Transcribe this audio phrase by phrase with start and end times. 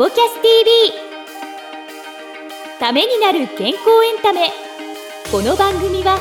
[0.00, 0.94] ポキャス TV
[2.78, 4.48] ためになる健康エンタメ。
[5.30, 6.16] この番組は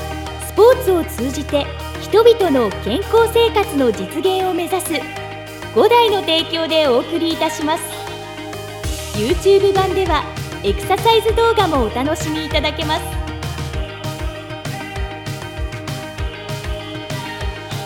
[0.49, 1.65] スポーツを通じて
[2.01, 4.91] 人々の健康生活の実現を目指す
[5.75, 7.83] 5台の提供でお送りいたします。
[9.17, 10.25] YouTube 版では
[10.61, 13.01] エクササイズ動画もお楽しみいただけます。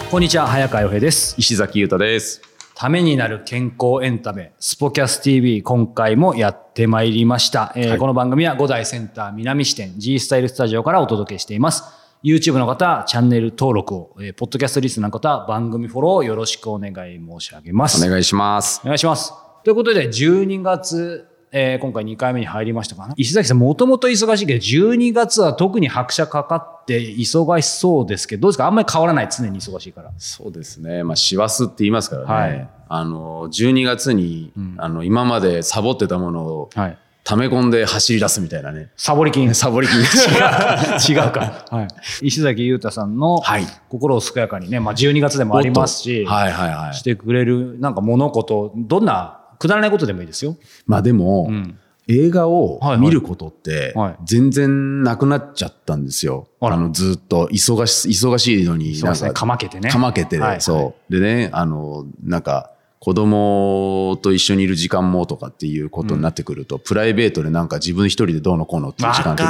[0.09, 1.35] こんにちは早川洋平です。
[1.37, 2.52] 石崎裕太です。
[2.83, 11.85] ためになる健康エンタメスポキャス TV 今回もやってまいりました、えーはいこの番組は5大センター南支店 G スタイルスタジオからお届けしています
[12.25, 18.81] YouTube の方チャンネル登録を、えーポッドキャストリスナーの方番組フォローをよろしくお願い申し上げますお願いします。
[18.83, 19.31] お願いします。
[19.63, 21.25] ということで、12月、
[21.55, 23.13] えー今回2回目に入りましたかな。
[23.15, 28.65] 石崎さん、もともと忙しいけど、12月は特に拍車かかって忙しそうですけど、どうですか？
[28.65, 30.11] あんまり変わらない、常に忙しいから。
[30.17, 31.03] そうですね。
[31.03, 32.27] まあ、師走って言いますからね。
[32.27, 36.97] はいあの、12月に、あの、今までサボってたものを、はい。
[37.23, 38.91] 溜め込んで走り出すみたいなね。
[38.97, 39.53] サボり金。
[39.55, 40.03] サボり気味
[41.13, 41.65] 違うか。
[41.71, 41.87] はい。
[42.27, 47.01] 石崎裕太さんの、はい心を健やかにね、まあ12月でもありますし、はいはいはいし。
[47.01, 50.57] てくれる、なんか物事、どんな、くだらないことでもいいですよ。
[50.85, 56.47] まあでも、ん映画をはいはい見ることってはい全然なくなっちゃったんですよ。
[56.59, 59.31] あらあのずっと忙し忙しいのにそうですね。
[59.31, 59.89] かまけてね。
[59.89, 61.11] かまけて、はいそう。
[61.11, 69.43] でね、あの、なんか、子供と一緒にいる時間もとかっていうことになってくると、プライベートでなんか自分一人でどうのこうのっていう時間って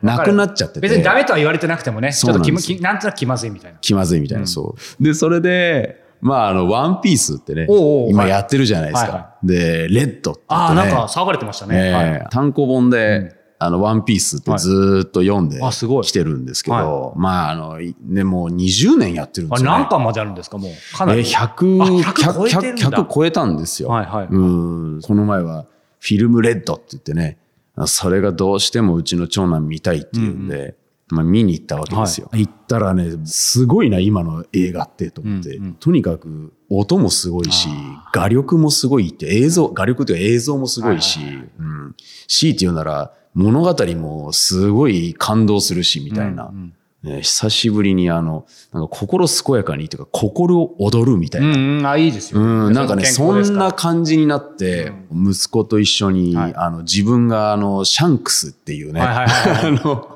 [0.00, 0.80] なくなっちゃってて。
[0.80, 3.78] 別にダメとは言われてなくてもね、ちょっと気なんとなく気まずいみたいな。
[3.80, 5.04] 気まずいみたいな、そう。
[5.04, 9.34] で、それで、まあ、あの、ワンピースってねおうおう、はい今やってるじゃないですはいはか。
[9.44, 10.88] で、レッドって言ああ、ってね。
[10.90, 11.76] なんか騒がれてましたね。
[11.76, 19.76] ええはい単行本で、あの、ワンピースってずーっと読んであすごいきてるんですけはど、まあ、あの、いね、もう20年やってるんであすよ、ね。
[19.78, 20.96] 何巻まであるんですか、もう。
[20.96, 21.22] かなえり。
[21.24, 23.90] 100、あ100超えてるんだ100超えたんですよ。
[23.90, 24.38] はいはいう
[24.96, 25.00] ん。
[25.02, 25.66] この前は、
[26.00, 27.38] フィルムレッドって言ってね、
[27.86, 30.74] それがどうしてもうちの長男見たいっていうんで、
[31.14, 32.28] まあ見に行ったわけですよ。
[32.32, 35.74] 行ったらね、すごいな、今の映画ってと思って、うんうん。
[35.74, 37.68] とにかく音もすごいし、
[38.12, 41.94] 画力もすごいって、映像、画力っていうか映像もすごいし、はいはいうん。
[42.28, 46.46] 強いて言うなら、物語もすごい感動するし、みたいな。
[46.46, 51.48] うんね久しぶりにあの、なんか心健やかにというか、心躍るみたいな。
[51.48, 52.40] うん、うん、あ、いいですよ。
[52.40, 56.54] うん、なんかね、そんな感じになって、息子と一緒に、はい。
[56.56, 59.78] あの、自分が、あの、シャンクスっていうね、はいはいはい。
[59.78, 60.13] あの、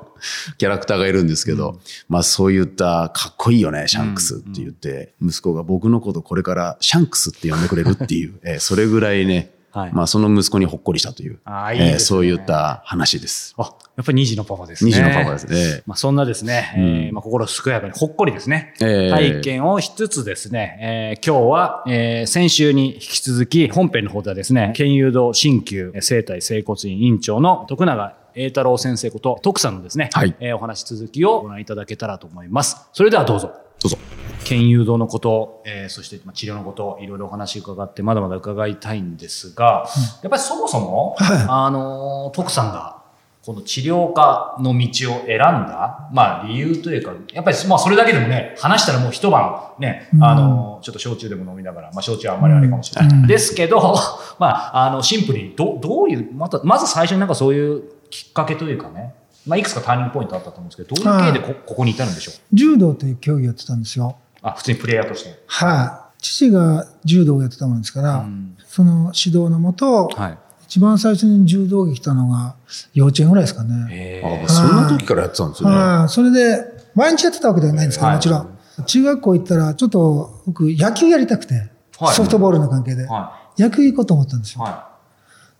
[0.57, 9.93] キャラクターがいるんですけど、まあそういった、かっこいいよね、シャンクスって言って、息子が僕のことこれからシャンクスって呼んでくれるっていう、えーそれぐらいね、はい。
[9.93, 11.91] まあその息子にほっこりしたという、あーいいね。
[11.91, 13.53] えーそういった話です。
[13.57, 13.63] あ、
[13.97, 14.89] やっぱり2児のパパですね。
[14.89, 15.47] 二児のパパです。
[15.47, 15.83] ね。
[15.85, 32.87] まあ、そんなですね、えーまあ、心健やかにほっこりですね、えー体験をしつつですね、えー今日は、えー先週に引き続き本編の方ではですね、県誘導鍼灸生体整骨院院長の徳永栄太郎先生こと徳さんのですね、はいえーお話続きをご覧いただけたらと思います。
[32.93, 33.51] それではどうぞ。
[33.81, 33.97] どうぞ。
[34.43, 39.85] 県誘導のこと、えーそしてまあ治療のこと、いろいろお話伺って、まだまだ伺いたいんですが、
[40.23, 42.99] やっぱりそもそも、あのー、徳さんが、
[43.45, 53.27] この治療科の道を選んだ、まあ理由というか、やっぱりまあそれだけでもね、話したらもう一晩ね、あのー、ちょっと焼酎でも飲みながら、まあ焼酎はあんまりあれかもしれない。
[53.27, 53.95] ですけど、
[54.39, 59.13] まあ、あの、シンプルに、ど、どういう、また、まず最初になんかそういうきっかけというかね、
[59.45, 62.55] まあいくつかターニングポイントあったと思うんですけど、どういう経緯でこここに至るんでしょう？
[62.55, 64.17] 柔道という競技をやってたんですよ。
[64.41, 65.43] あ、普通にプレイヤーとして。
[65.47, 66.21] はい。
[66.21, 70.37] 父が柔道をやってたもんですから、うんその指導のもと、はい。
[70.65, 72.55] 一番最初に柔道着来たのが
[72.93, 73.87] 幼稚園ぐらいですかね。
[73.89, 75.75] へあそんな時からやってたんですよね。
[75.75, 76.09] はい。
[76.09, 78.57] それで、毎日やってたわけではないんですけど、はいもちろん。
[78.85, 81.55] 中学校行ったら、ちょっと僕野球やりたくて、
[81.97, 84.63] はいソフトボールの関係で、は野球行こうと思ったんですよ。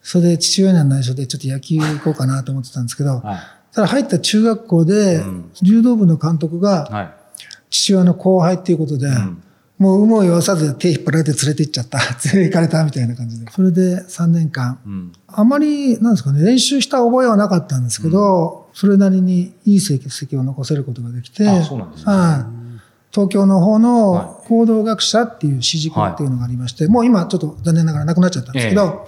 [0.01, 3.27] それで父親には内緒でちょっと野球行こうかなと思ってたんですけど、い。
[3.27, 3.37] はい。
[3.71, 7.13] ただ入った中学校で、うん柔道部の監督がはい。
[7.69, 9.43] 父親の後輩っていうことで、ん
[9.77, 11.99] もう有無を言わさず手引っ張られて連れて行っちゃった。
[12.33, 13.49] 連れて行かれたみたいな感じで。
[13.51, 15.11] それで3年間、うん。
[15.27, 22.58] あまり、なんですかね、練習した覚えはなかったんですけど、それなりにいい成績を残せることができて、あそうなんですねはい
[23.11, 29.07] 東京の方はの行動学者っていう指示校っていうのがありまして、もう今ちょっと残念ながらなくなっちゃったんですけど、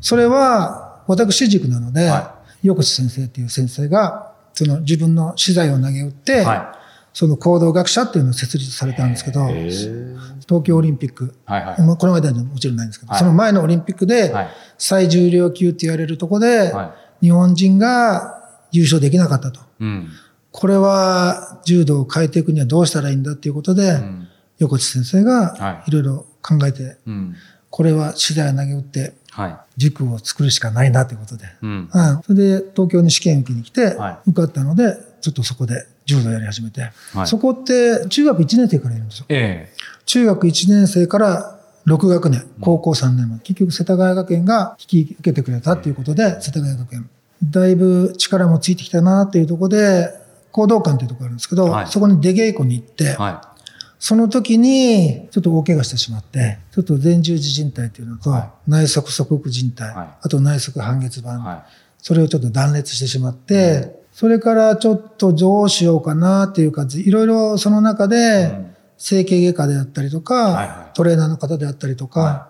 [0.00, 6.78] それは私塾なので、は横地先生っていう先生が、その自分の資材を投げ打って、は
[7.12, 11.82] その行動学者っていうのを設立されたんですけど、東京オリンピック、はいはい。
[11.82, 13.18] まあこの間でももちろんないんですけど、はい。
[13.18, 19.60] その前のオリンピックではい、最重量級って言われるとこで、は日本人が優勝できなかったと。
[19.80, 20.08] うん。
[20.52, 24.28] これは柔道を変えていくにはどうしたらいいんだっていうことで、ん。
[24.58, 27.34] 横地先生はがいろいろ考えて、うん。
[27.70, 29.14] これは資材を投げ打って
[29.78, 31.90] 塾を作るしかないなということで、うん。
[31.92, 34.30] うん、それで東京に試験受けに来て、はい。
[34.30, 37.26] 受かったので、ちょっとそこで柔道やり始めて、はい。
[37.26, 39.26] そこって中学1年生からいるんですよ。
[39.30, 39.72] え
[40.04, 47.08] 中学1年生から6学年、高校3年まで、結局世田谷学園が引き受けてくれたということで、世田谷学園、
[47.42, 50.21] だいぶ力もついてきたなっていうところで、
[50.52, 51.86] 行動館というところがあるんですけど、はい。
[51.88, 53.52] そこに出稽古に行って、えは
[53.98, 60.08] その時にちょっと大怪我してしまって、ちょっと前十字靭帯というのと、は内側側副靭帯、はい。
[60.22, 61.64] あと内側半月板、
[61.98, 68.08] それをちょっと断裂してしまって、それからちょっとどうしようかなっていうか、いろいろその中い。
[68.08, 68.72] で、うん。
[68.98, 72.48] 整形外科であったりとか、トレーナーの方であったりとか、は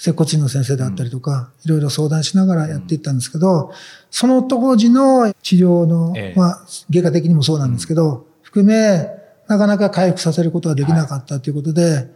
[0.00, 3.70] 接骨院の先生であったりとか、いろいろ相談しながらやっていったんですけど、
[4.10, 6.38] その当時の治療の、ええ。
[6.38, 9.10] まあ、外科的にもそうなんですけど、含め、
[9.46, 12.08] なかなか回復させることはできなかったということで、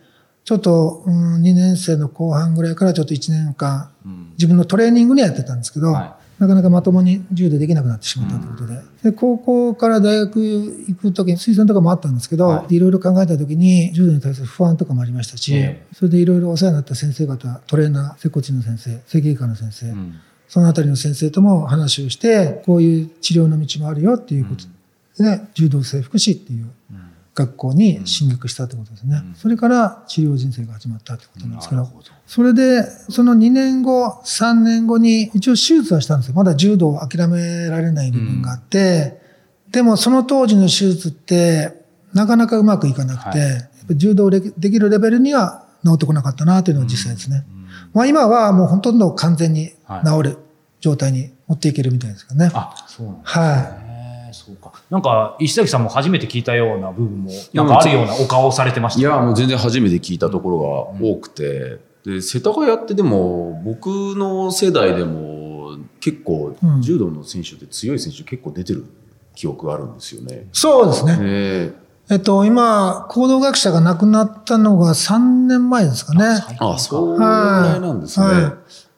[0.45, 4.31] ちょっと、うん、2年生の後半ぐらいからちょっと1年間、うん。
[4.39, 8.81] 自分のトレーニングにはやってたんですけど、はなかなかまともに柔道できなくなってしまったということで。
[9.05, 12.75] で、高校から大学行くときに推薦とかもあったんですけど、はい。
[12.75, 15.87] いろいろ考えたときに柔道に対する不安とかもありましたし、ええ。
[15.95, 20.15] それでいろいろお世話になった先生方、トレーナー、接骨院の先生、整形外科の先生、うん。
[20.49, 26.67] そのあたりの先生とも話をして、こういう治療の道もあるよっていうことで、柔道整復師っていう
[27.35, 29.23] 学校に進学したってことですね。
[29.35, 31.89] それから治療人生が始まったってことなんですけど。
[32.27, 36.35] それで、その2年後、3年後に一応手術はしたんですよ。
[36.35, 39.21] まだ柔道を諦められない部分があって、
[39.73, 41.83] でもその当時の手術って、
[42.13, 47.45] なかなかうまくいかなくて、はいやっぱ柔道でできるレベルには治ってこなかったなというのが実際ですね。
[47.93, 49.73] まあ今はもうほとんど完全に
[50.07, 50.39] 治る
[50.81, 52.51] 状態に持っていけるみたいですかね。
[52.55, 53.84] あ、そうなんですはね。
[54.45, 54.73] そうか。
[54.91, 68.85] なんか、石崎さんも初めて聞いたような部分も、なんかあるようなお顔をされてましたいや、もう全然初めて聞いたところが多くて、で、世田谷ってでも、僕の世代でも、結構うん、柔道の選手って強い選手結構出てる
[69.35, 70.35] 記憶があるんですよね。
[70.37, 70.47] い。
[70.53, 71.19] そうですね。
[71.21, 71.73] え
[72.11, 76.37] えっと、今、行動学者が亡くなったのが3年前ですかね。
[76.47, 78.27] 最近あ、そうぐらいなんですね。
[78.27, 78.53] はい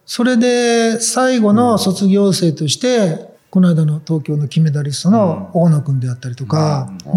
[0.06, 7.16] それで、最後の卒業生として、この間の東京の金メダリストの大野君であったりとか、大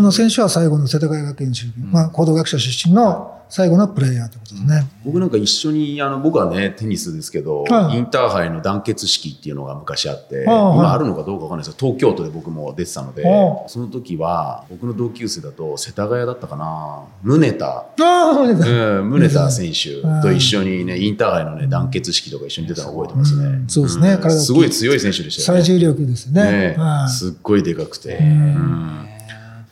[0.00, 4.86] 野選手は最後の世田谷学園出身、まあ、行動学者出身の最後のプレイヤーということですね。
[5.04, 7.96] 僕なんか一緒に、あの、僕はね、テニスですけど、はい。
[7.96, 10.44] インターハイの団結式っていうのが昔あって、はい。
[10.44, 19.50] 今あるのかどうかわかんないですけど、東京都で僕も出てたのでは、その時は、僕の同級生だと、世田谷だったかな、宗田、宗田。
[19.50, 23.46] 選手と一緒にね、インターハイのね、団結式とか一緒に出たの覚えてますね。
[23.46, 23.68] うん。
[23.68, 24.14] そうですね。
[24.14, 24.18] ん。
[24.18, 25.64] 体大きいすごい強い選手でしたよね。
[25.64, 26.42] 最重力ですね。
[26.70, 26.74] ね。
[26.76, 27.08] はい。
[27.08, 28.18] すっごいでかくて。
[28.18, 28.22] ん。
[28.22, 29.08] うん。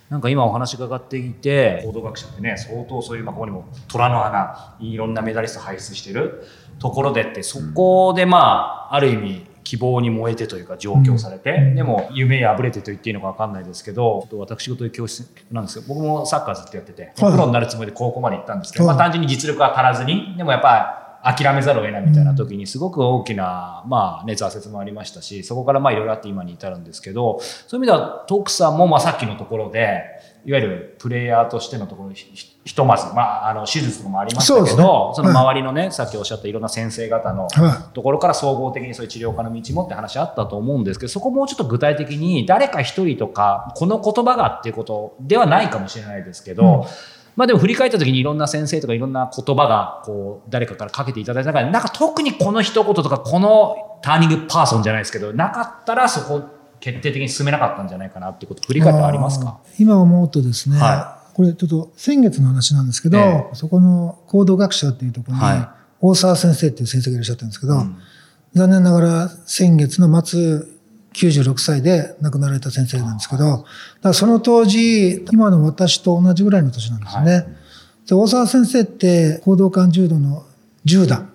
[0.09, 6.45] なんか今お話伺っていて、報道学者でね、相当そういう、まあ、ここにも虎の穴、いろんなメダリスト輩出してる
[6.79, 17.37] ところでって、そこでまあ、ある意味、希望に燃えてというか上京されて、でも夢破れてと言っていいのか分かんないですけど、ちょっと私事で教室なんですけど、僕もサッカーずっとやってて、プはい。
[17.37, 18.95] ロになるつもりで高校まで行ったんですけど、はい。
[18.95, 30.03] まあ単純に実力は足らずに、でもやっぱり諦めざるを得ないみたいな時にすごく大きな、まあね、挫折もありましたし、そこからまあいろいろあって今に至るんですけど、そういう意味では徳さんもまあさっきのところで、
[30.45, 35.33] いわゆるプレイヤーとしてのところにひひひとまず、まあ、あの手術とかもありましたけど、そ,、ね。
[35.33, 46.87] の周りのね、さっきおっしゃったいろんな先生方のはところから総合的にそういう治療科の道もって話あったと思うんですけど、そこもうちょっと具体的に誰か一人とか、この言葉がっていうことではないかもしれないですけど、
[47.37, 56.43] まあでも振り返った時にいろんな先生とかいろんな言葉がこう誰かからかけていただいた中で、なんか特にこの一言とかこのターニングパーソンじゃないですけど、なかったらそこ
[56.79, 59.59] 決定的に進めなかったんじゃないかなっていうこと振り返ってありますか？
[59.79, 67.97] 今思うとですね、はこれちょっと先月の話なんですけど、えそこの行動学者っていうところに、は大沢先生っていう先生がいらっしゃったんですけど、うん。
[68.53, 70.63] 残念ながら先月の末、
[71.17, 73.65] 96歳で亡くなられた先生なんですけど、だか
[74.03, 77.33] らその当時、今の私と同じぐらいの年なんですね。
[77.33, 77.45] は
[78.07, 80.45] で大沢先生って行動館柔道の
[80.85, 81.33] 10段。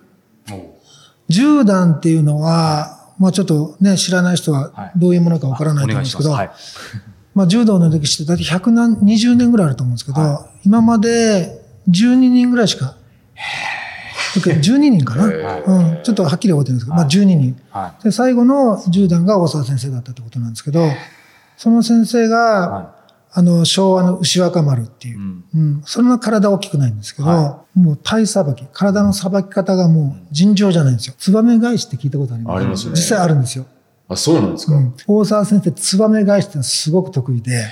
[1.29, 4.91] 10段っていうのは、まあちょっとね、知らない人ははい。
[4.95, 6.51] どういうものかわからないと思うんですけど、はい。
[7.35, 12.95] まあ、柔道の歴史って大体120年ぐらいあると思うんですけど、は今まで12人ぐらいしか、
[14.39, 17.61] 12人かな、へうん、ちょっとはっきり覚えてるんですけど、まあ、12人。
[17.71, 20.81] はで、最後の10段が大沢先生だったってことなんですけど、
[21.57, 22.37] その先生が、
[22.69, 22.95] は
[23.35, 25.43] あの、昭和の牛若丸っていう、うん。
[25.53, 31.15] うん、そんな体大きくないんですけど、はもう体さばき、体のさばき方がもう尋常じゃないんですよ。
[31.17, 32.57] ツバメ返しって聞いたことあります？
[32.57, 32.91] ありますね。
[32.91, 33.65] 実際あるんですよ。
[34.07, 34.75] あ、そうなんですか？
[34.75, 37.65] うん、大沢先生、ツバメ返しってすごく得意で、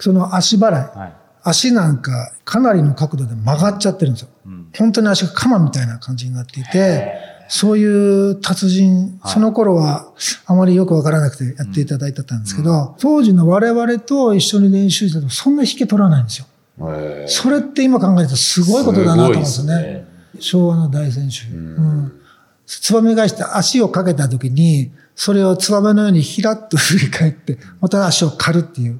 [0.00, 4.28] その足払い、はい足なんかかなりの角度で曲がっちゃってるんですよ。
[4.46, 7.14] うん本当に足が鎌みたいな感じになっていて、
[7.48, 10.12] そういう達人、その頃は
[10.44, 16.46] あまりよくわからなくてやっていただいてたんですけど、当時の我々と一緒に練習しててもそんな引け取らないんですよ。
[17.26, 20.06] それって今考えるとすごいことだなと思うんですよね。
[20.40, 21.48] 昭和の大選手。
[21.54, 22.12] うん。
[22.66, 28.98] つばめ返して足をかけた時に、それをつばめのようにひらっと振り返って、また足を刈るっていう、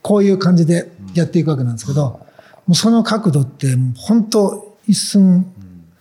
[0.00, 2.20] こういう感じでやっていくわけなんですけど、
[2.66, 5.46] もうその角度って、本当一寸、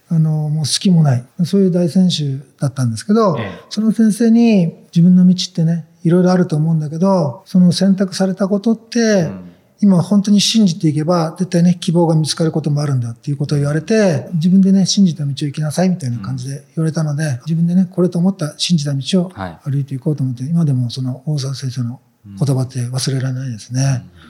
[0.10, 3.51] あの、もう隙もない、そういう大選手だったんですけど、ええ。
[3.70, 9.30] その先生に自分の道ってね、いろいろあると思うんだけど、その選択されたことって、
[9.82, 19.60] 今本当に信じていけば、絶対ね、希望が見つかることもあるんだっていうことを言われて、自分でね、信じた道を行きなさいみたいな感じで言われたので、自分でね、これと思った信じた道をはい。
[19.72, 24.03] 歩いていこうと思って、今でもその大沢先生の言葉って忘れられないですね。
[24.15, 24.21] うん。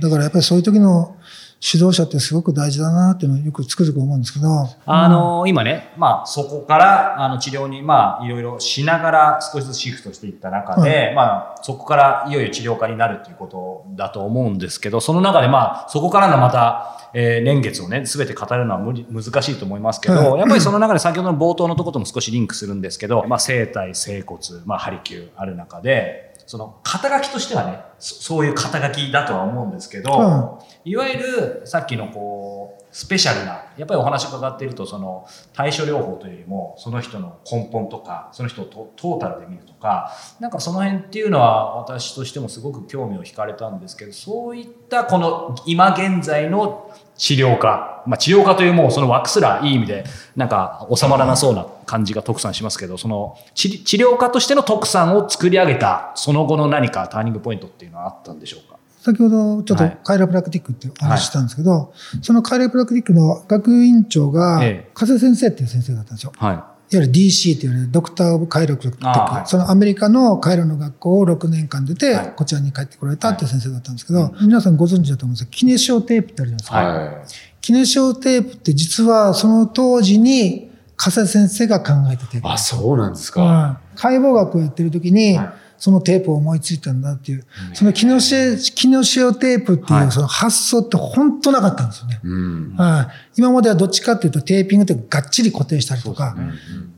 [0.00, 1.16] だからやっぱりそういう時の
[1.60, 20.40] 指導者ってすごく大事だなっていうのをよくつくづく思うんですけど、あの今ね、まあ、そこからあの治療に、まあ、いろいろしながら少しずつシフトしていった中で、まあ、そこからいよいよ治療家になるということだと思うんですけど、その中で、まあ、そこからのまた、えー年月をね、すべて語るのは無理難しいと思いますけど、はい。
[20.40, 30.90] やっぱりその中で先ほどの冒頭のところとも少しリンクするんですけど、まあ、生体、整骨、まあ、ハリキューある中で、その肩書きとしてはね、そそういう肩書きだとは思うんですけど、うん。
[30.90, 50.04] いわゆるさっきのこうスペシャルなやっぱりお話伺っているとその対処療法というよりもその人の根本とかその人をトトータルで見るとかなんかその辺っていうのは私としてもすごく興味を惹かれたんですけどそういったこの今現在の治療家、まあ、治療家というもうその枠すらいい意味で
[50.36, 58.78] なんか収まらなそうな感じが徳さんしますけどその治治療家としての徳さんを作り上げたその後の何かターニングポイントっていうのはあったんでしょうか？
[59.00, 59.98] 先ほどちょっとはい。
[60.04, 66.32] カイロプラクティックってお話ししたんですけど、そのカイロプラクティックの学院長がええ、加瀬先生っていう先生だったんですよ。
[66.36, 66.58] はいい
[66.96, 69.46] わゆる DC って言われるドクター・オブ・カイロプラクティック、あはい。
[69.46, 72.32] そのアメリカのカイロの学校を6年間出て、はい。
[72.34, 76.76] こちらに帰ってこられたっていう先生だったんですけど、皆さんご存知だと思うんですけど、キネシオテープってあるじゃないですか。
[76.76, 77.26] はい。
[77.60, 82.48] キネシオテープって実はその当時に加瀬先生が考えたテープ。
[82.48, 83.42] あ、そうなんですか。
[83.42, 83.98] はい。
[83.98, 92.20] 解剖学をやってる時に、はいそのテープを思いついたんだっていう、そのキノシエ、キノシオテープっていうその発想って本当なかったんですよね。
[92.24, 92.74] うん。
[92.76, 93.40] はい。
[93.40, 96.36] 今まではどっちかっていうとテーピングってがっちり固定したりとか、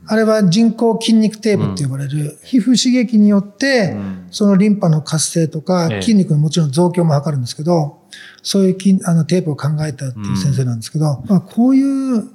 [0.07, 3.95] あれは人工筋肉テープって呼ばれる、皮膚刺激によって、
[4.31, 6.01] そのリンパの活性とかええ。
[6.01, 8.01] 筋肉のもちろん増強も図るんですけど、
[8.41, 12.31] そういう筋あのテープを考えたっていう先生なんですけど、まあ、こういううん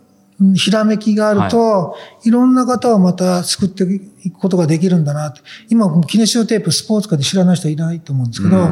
[0.55, 3.85] ひらめきがあると、い、ろんな方をまた救って
[4.23, 5.40] いくことができるんだなって。
[5.71, 8.69] 今、このキネシオテープスポーツ界で知らない人はいないと思うんですけど、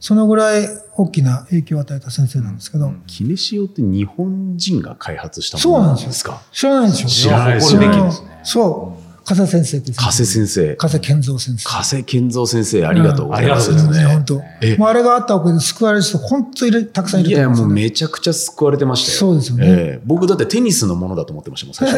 [0.00, 6.04] そのぐらい大きな影響を与えた先生なんですけど、キネシオって日本人が開発したものそうなんですよ。
[6.04, 7.08] なんですか知らないんですよ。
[7.08, 8.40] 知らないですね。
[8.44, 9.07] そう。
[9.28, 10.74] 加瀬先生っていう加瀬先生。
[10.76, 11.64] 加瀬健三先生。
[11.68, 13.70] 加瀬健三先生、ありがとうございます。
[13.72, 14.80] うんありがとうございます本え当。
[14.80, 17.50] もうあれがあったおかげで救われる人、本当にたくさんいるいや。
[17.50, 19.18] もうめちゃくちゃ救われてましたよ。
[19.18, 21.90] そうですよねええ僕だってテニスのものだと思ってましたもん、最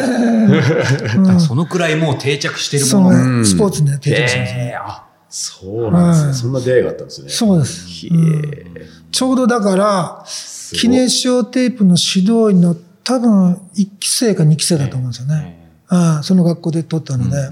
[1.39, 1.47] 初。
[1.47, 3.37] そのくらいもう定着してるそもの。
[3.39, 4.55] のスポーツにね、定着しますね。
[4.57, 6.25] ええあ、そうなんですね。
[6.27, 7.29] はいそんな出会いがあったんですね。
[7.29, 8.05] そうです。
[8.07, 10.25] へうんえちょうどだから、
[10.71, 15.60] ごいキネシオテープの指導員の多分1期生か2期生だと思うんですよね。
[15.93, 17.49] ああその学校で取ったので、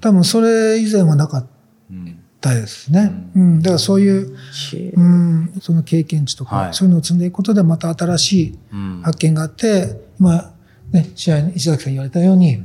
[0.00, 1.46] 多分それ以前はなかっ
[2.40, 3.30] たですね。
[3.36, 4.36] うん、だからそういう、
[4.96, 7.18] うん、その経験値とか、はいそういうのを積ん。
[7.18, 8.58] でいくことでまた新しい
[9.02, 10.54] 発見があって、今、
[10.92, 11.92] ね、試合に石崎さん。
[11.92, 12.64] 言われたように、ね、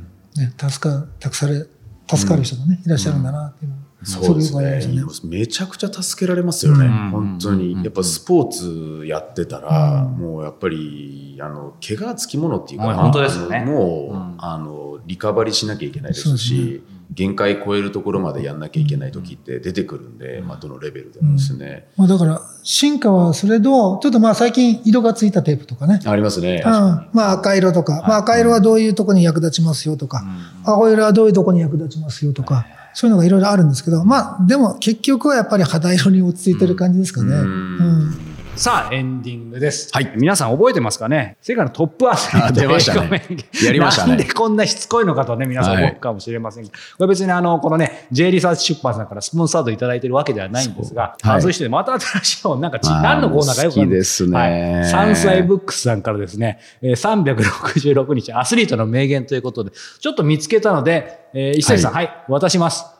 [0.56, 1.66] 助か、託され、
[2.08, 3.22] 助かる人がね、いらっしゃるん。
[3.22, 3.72] だなっていう
[4.04, 5.02] そうですね。
[5.24, 7.10] めちゃくちゃ助けられますよね、うん。
[7.10, 7.72] 本当に。
[7.82, 21.86] やっぱスポーツやってたら、もうやっぱり、あの、怪我はつきものっていうか、はい本当ですよねあのもう、うんリカバリーしなきゃいけないですすし、限界超えるところまでやんなきゃいけない時って出てくるんで、まあ、どのレベルでもですね。
[21.96, 26.00] まあだから、進化はそれど、ちょっとまあ最近色がついたテープとかね。
[26.04, 26.62] ありますね。
[26.64, 26.72] うん、
[27.12, 30.24] まあ赤色とか、まあ赤色はどういうところに役立ちますよとか、
[30.64, 37.34] 青色はどういうところに役立ちますよとか、そういうのがいろいろあるんですけど、まあでも結局はやっぱり肌色に落ち着いてる感じですかね。
[37.36, 38.33] うん。
[38.56, 39.90] さあ、エンディングです。
[39.92, 40.12] はい。
[40.16, 41.36] 皆さん覚えてますかね？
[41.40, 43.22] 世界のトップアスリートあ出ましたね。
[43.64, 44.10] やりましたね。
[44.10, 51.42] なんでこんなしつこいのかとね、皆さん思うかもしれませんが、これ別にあの、このね、J リサーチ出版さんからスポンサードいただいてるわけではないんですが、そうはい。
[51.42, 54.38] 外してまた新しいの、なんかち、何のコーナーかよく好きですね。
[54.38, 54.84] はい。
[54.88, 62.93] 山菜ブックスさんからですね、えー366日アスリートの名言ということで、ちょっと見つけたので、えー、石崎さん、はい、渡します。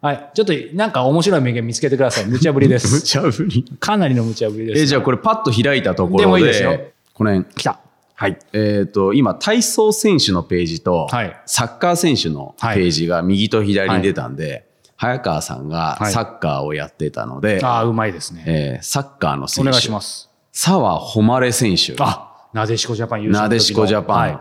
[0.00, 0.30] はい。
[0.34, 2.26] ちょっとなんか面白い名言見つけてください。
[2.26, 3.02] 無茶ぶりで無す。
[3.06, 3.64] 茶ぶり。
[3.78, 4.82] かなりの無茶ぶりです。
[4.82, 6.78] え、じゃあこれパッと開いたところで、でもいいですよ
[7.14, 7.80] この辺、来た。
[8.14, 8.38] はい。
[8.52, 14.66] えっ、と、今、体操選手のページと、はいサッカー選手のページが右と左に出たんで、
[14.96, 18.44] 早川さんがはいサッカーをやってたので、ああ、うまいですね。
[18.46, 19.68] えーサッカーの選手。
[19.68, 20.30] お願いします。
[20.52, 21.94] 澤誉選手。
[21.98, 24.18] あ、なでしこジャパン優勝なでしこジャパン。
[24.18, 24.38] はい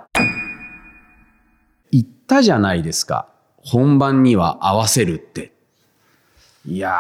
[1.92, 3.28] 言ったじゃないですか。
[3.70, 5.52] 本番には合わせるって。
[6.66, 6.96] いや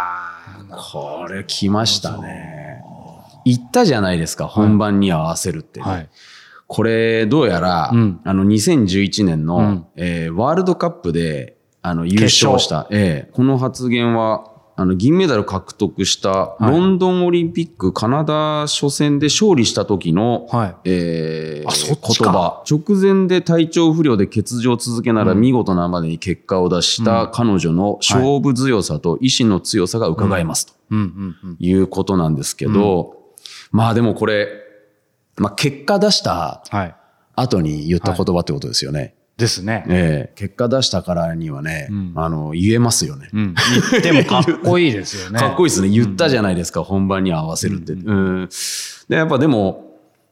[0.69, 2.83] ー、これ来ましたね。
[3.45, 4.45] 言ったじゃないですか。
[4.47, 6.09] 本番には合わせるって、はい。
[6.67, 14.48] これ、どうやら、うんあの、2011年の、うんえーワールドカップで、あの、優勝した、ええこの発言は、
[14.79, 20.75] あの、銀メダル獲得した、いロンドンオリンピックカナダ初戦で勝利した時の、はい。
[20.86, 22.63] えー言葉。
[22.69, 30.74] 直前で体調不良で欠場を続けながら見事なまでに結果を出した彼女の勝負強さと意志の強さが伺えますと。
[31.59, 33.17] いうことなんですけど、
[33.71, 34.48] まあでもこれ、
[35.36, 36.95] まあ結果出したはい。
[37.36, 39.15] 後に言った言葉ってことですよね。
[39.39, 39.86] ですね。
[39.88, 43.29] ええ結果出したからにはね、んあの、言えますよね。
[43.34, 43.55] うん。
[43.91, 45.39] 言ってもかっこいいですよね。
[45.39, 45.89] かっこいいですね。
[45.89, 47.93] 言ったじゃないですか、本番に合わせるって。
[47.93, 48.50] うん
[49.08, 49.88] で、やっぱでも、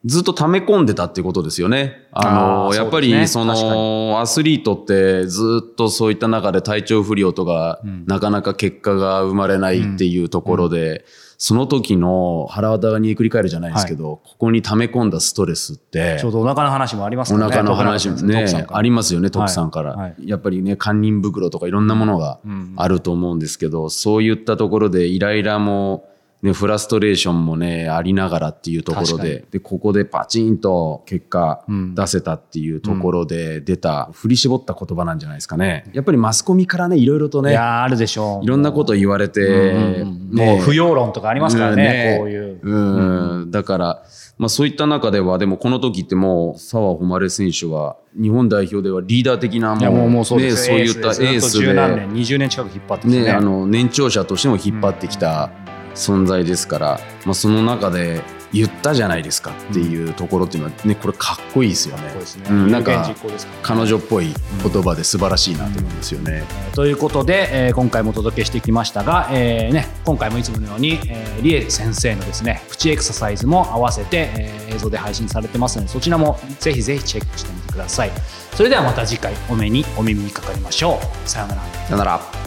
[0.07, 2.07] ずっと溜め込んでたっていうことですよね。
[2.11, 11.03] あの、あーやっぱり、その、アスリートってずっとそういった中で体調不良とか、なかなか結果が生まれないっていうところで、
[11.37, 17.43] その時の腹渡が煮えくり返るじゃないですけど、ここに溜め込んだストレスってちょ、うどお腹の話もありますね。
[17.43, 19.91] 腹の話もねありますよね、徳さんから。
[19.91, 19.99] はい。
[19.99, 22.39] はいやっぱりね、堪忍袋とかいろんなものが
[22.75, 26.05] あると思うんですけど、そういったところでイライラも、
[26.47, 31.93] ね、フラストレーションもね、ありながらっていうところ確で、で、ここでパチンと結果ん。
[31.93, 35.89] 出せたっていうところで出た、振り絞った言葉なんじゃないですかね。
[35.93, 38.43] やっぱりマスコミからね、いろいろとね、いやーあるでしょう。
[38.43, 40.45] いろんなこと言われて、うんね。
[40.45, 42.59] もう不要論とかありますからね、こういう。
[42.61, 44.03] うん、だから、
[44.37, 53.25] まあそういった中では、でもこの時ってもう、澤穂選手は、日本代表ではリーダー的なもうもうそうね、そういったエースずっと10何で、年、20年近く引っ張ってきてね。
[53.25, 55.51] ね、あの、年長者としても引っ張ってきた
[55.97, 58.21] 存在ですから、まあその中で
[58.53, 62.03] 言ったじゃないですかっていうところっていうのはね、これかっこいいですよね。
[62.37, 62.45] ね。
[62.49, 63.13] うん、なんか
[63.61, 64.33] 彼女っぽい
[64.63, 66.43] 言葉で素晴らしいなと思うんですよね。
[66.73, 78.11] ということで、えー今回もお届けしてきましたが、えーね、今回もいつものように、えー、リエ先生のですねプチエクササイズも合わせて、えー映像で配信されてますのでそちらもぜひぜひチェックしてみてください
[78.53, 82.46] それではまた次回お目にお耳にかかりましょうさようならさよなら。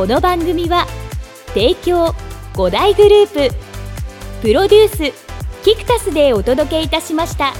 [0.00, 0.86] この番組は
[1.48, 2.14] 提供
[2.54, 3.54] 5大グループ
[4.40, 7.52] プロデュースキクタスでお届けいたしました。